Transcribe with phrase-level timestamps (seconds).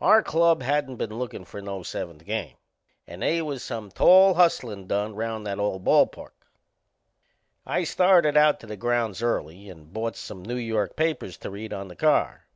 [0.00, 2.56] Our club hadn't been lookin' for no seventh game
[3.06, 6.34] and they was some tall hustlin' done round that old ball park.
[7.64, 11.72] I started out to the grounds early and bought some New York papers to read
[11.72, 12.48] on the car.